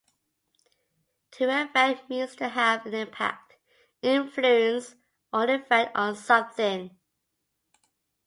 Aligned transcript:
To 1.33 1.43
affect 1.61 2.09
means 2.09 2.35
to 2.37 2.49
have 2.49 2.87
an 2.87 2.95
impact, 2.95 3.57
influence, 4.01 4.95
or 5.31 5.43
effect 5.43 5.95
on 5.95 6.15
something. 6.15 6.97